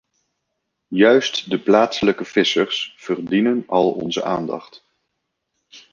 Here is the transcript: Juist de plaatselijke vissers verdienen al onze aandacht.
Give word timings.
Juist 0.89 1.49
de 1.51 1.59
plaatselijke 1.59 2.25
vissers 2.25 2.93
verdienen 2.97 3.63
al 3.67 3.91
onze 3.91 4.23
aandacht. 4.23 4.83